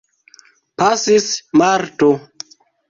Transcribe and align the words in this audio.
Pasis 0.81 1.29
marto. 1.63 2.13